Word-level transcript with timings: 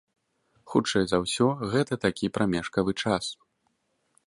Хутчэй 0.71 1.03
за 1.11 1.17
ўсё, 1.25 1.47
гэта 1.75 1.93
такі 2.07 2.31
прамежкавы 2.39 2.91
час. 3.03 3.31